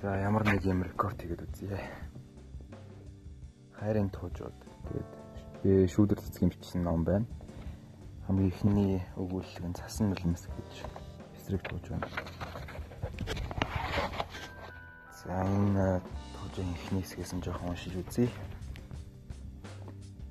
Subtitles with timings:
[0.00, 1.76] За ямар нэг юм рекорд хийгээд үзье.
[3.76, 4.56] Хайрын туужууд.
[4.88, 5.10] Тэгээд
[5.60, 7.28] би шүүдэр цэцгийн бичсэн ном байна.
[8.24, 10.88] Хамгийн ихний өгүүлэлэг нь цасан нулимс гэж
[11.36, 12.08] эсрэг тууж байна.
[15.20, 16.00] За энэ
[16.32, 18.32] туужийн ихний хэсгээс нь жоохон уншиж үзье.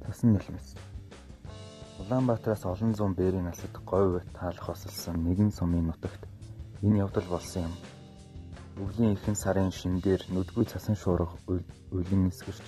[0.02, 0.74] Цасан нулимс.
[2.02, 6.26] Улаанбаатараас олон зуун бээрийн насад говь таалах осолсон нэгэн сумын нутагт
[6.82, 7.99] энэ явдал болсон юм
[8.80, 11.36] өвлийн ихэнх сарын шинээр нүдгүй цасан шуурга
[11.98, 12.68] улин нисгэрч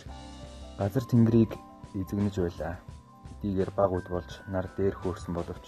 [0.79, 1.51] газар тэнгэрийг
[1.99, 2.75] эзэгнэж байлаа.
[3.39, 5.65] Хэдийгээр баг үд болж нар дээр хөөрсөн боловч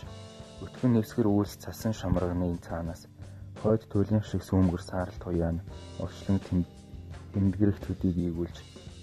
[0.66, 3.02] өтгөн нэвсгэр үйлс цасан шамрагны цаанаас
[3.62, 5.58] хойд туйлын шиг сүүмгэр саарал туяан
[6.04, 6.40] орчлон
[7.32, 8.58] тэмдгэрэх төдийг ийгүүлж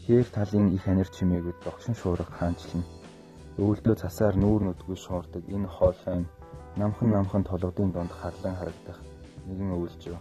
[0.04, 2.84] хээр талын их анир чимээгүүд догшин шуурга хаанчлан
[3.60, 6.24] өвөлдөө цасаар нүүр нүдгүй шуурдаг энэ хоолойн
[6.80, 8.98] намхан намхан толгодын донд харлан харагдах
[9.46, 10.18] нэгэн өвөлжөө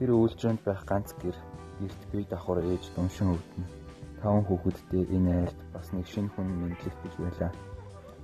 [0.00, 1.36] Тэр үйлчрэнд байх ганц гэр
[1.76, 3.66] гэрт бие давхар ээж думшин өвдөн.
[4.24, 7.52] Таван хүүхэдтэй энэ айлд бас нэг шинэ хүн мэдлэх гэж байлаа.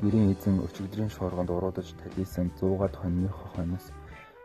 [0.00, 3.92] Гэрийн эзэн өчигдрийн шуурганд уруудаж талисан 100-аад хоньны хойноос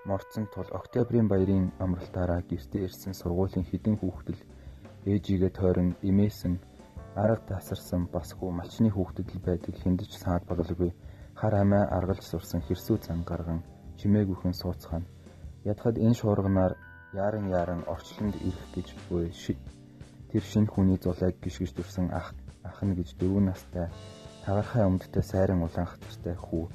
[0.04, 4.42] морцсон тул октябрийн баярын амралтаараа гэртээ ирсэн сургуулийн хідэн хүүхдэл
[5.08, 6.60] ээжигээ тойрон имээсэн
[7.16, 10.92] арга тасарсан бас хүү малчны хүүхдэд л байдаг хиндэж саад бололгүй
[11.40, 13.64] хар амиа аргалж сурсан хэрсүү цан гарган
[14.00, 15.08] чимээгүйхэн сууцгаана.
[15.72, 16.76] Ядхад энэ шуурганаар
[17.14, 19.32] яаран яаран орчлонд ирэх гэж буй
[20.32, 22.32] тэр шинэ хүний зулайг гიშгэж дүрсэн ах
[22.64, 23.92] ах нь гэж дөрвөн настай
[24.46, 26.66] тагархай өмдтэй сайран улаанх төртэй хүү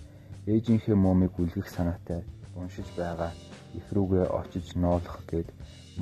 [0.52, 2.20] ээжийнхээ мөмийг үлгэх санаатай
[2.52, 3.32] уншиж байгаа
[3.78, 5.48] их рүүгээ очиж ноолох гээд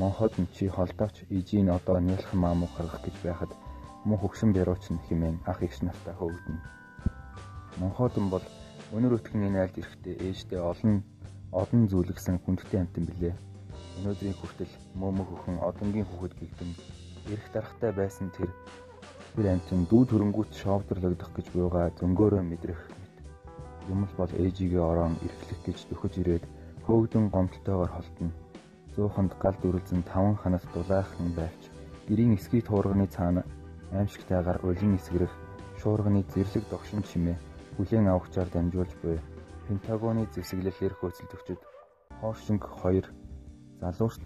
[0.00, 3.52] монход нь чи холдооч ижийн одоо нялх маамуу гаргах гэж байхад
[4.04, 6.58] мөн хөгшин бэрууч нь химэн ах эгч нартай хөвгдөн
[7.80, 8.44] монходон бол
[8.96, 10.94] өнөр өтгөн энэ айлд ирэхдээ ээжтэй олон
[11.62, 13.34] олон зүйлгсэн хүндтэй амтан билээ
[13.98, 16.70] Өнөөдрийн хүртэл мөөмө хөхөн одонгийн хүүхэд гэгдэн
[17.32, 18.50] эрэх дарахтай байсан тэр
[19.34, 22.80] тэр амтэн дүү төрөнгүүт шовдрлогдох гэж буйгаа зөнгөөрөө мэдрэх.
[23.92, 26.44] Юм л бол ээжигээ ороон эрхлэх гэж дөхөж ирээд
[26.86, 28.30] хөөгдөн гомдолтойгоор холтно.
[28.94, 31.62] Зууханд гал дүрлзэн таван ханаас дулаахан байвч
[32.06, 33.42] гэрийн эсгий туурганы цаана
[33.90, 35.32] аимшигтайгаар улин эсгэрэх
[35.80, 37.36] шуурганы зэрлэг догшин чимээ
[37.76, 39.18] бүлээн авахчаар дамжуулж буй
[39.66, 41.60] Пентагоны зэвсэглэлээр хөөцөлдөгчд
[42.20, 43.23] Хоошинг 2
[43.84, 44.24] залуурт.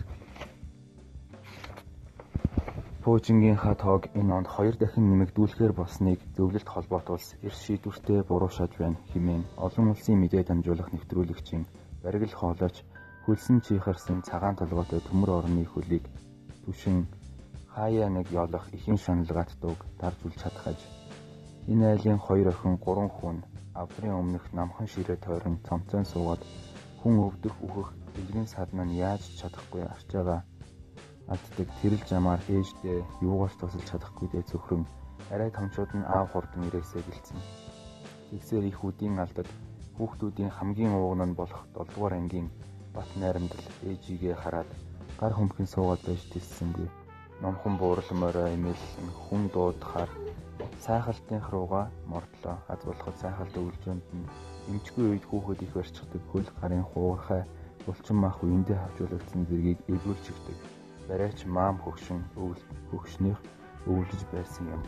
[3.02, 9.44] Пуужингийнхаа тоог энэ онд хоёр дахин нэмэгдүүлэхээр болсныг зөвлөлт холбоотуулс эрс шийдвэртэй буруушааж байна хэмээн
[9.66, 11.64] олон улсын мэдээ дамжуулах нэвтрүүлэгчийн
[12.02, 12.76] баригл хоолойч
[13.24, 16.04] хөлсөн чихарсан цагаан толгойтой төмөр орны хөлийг
[16.64, 17.06] түшин
[17.74, 20.78] хаяа нэг ёолох ихэн шаналгаат дууг дарж үл чадхаж
[21.70, 23.36] энэ айлын хоёр охин гурван хүн
[23.82, 26.42] авдрын өмнөх намхан ширээ тойрон цомцон суугаад
[27.00, 30.42] хүн өвдөх үхэх дэлгэн садна нь яаж чадахгүй арчаага
[31.34, 34.82] аддаг тэрэл жамаар ээждээ юугаарч тусалж чадахгүй дээ зөвхөн
[35.34, 37.38] арай томчууд нь аав хурдан ирээсээ гэлцэн.
[38.30, 39.48] Тэгсээр их үдийн алдад
[39.96, 42.48] хүүхдүүдийн хамгийн ууган нь болох 7 дугаар ангийн
[42.96, 44.70] бат найрамдал ээжигээ хараад
[45.20, 46.88] гар хөмхөн суугаад байж тэлсэнгүй.
[47.42, 50.10] Номхон буурлмороо имэлсэн хүн дуудахаар
[50.86, 52.56] сайхалтын руугаа мордлоо.
[52.72, 54.26] Аз болоход сайхалт өвлжөнд нь
[54.68, 57.42] эмчгүй үед хүүхэд их барьчихдаг хөл гарын хуурхай
[57.86, 60.58] булчин мах үендээ хавчуулагдсан зэргийг эвгүүр чигдэг.
[61.08, 62.62] Барайч маам хөгшин өвөл
[62.92, 63.38] хөгшнийх
[63.88, 64.82] өвлөж байсан юм.